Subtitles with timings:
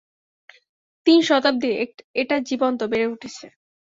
[1.05, 1.69] তিন শতাব্দী
[2.21, 3.45] এটা জীবন্ত, বেড়ে উঠেছে।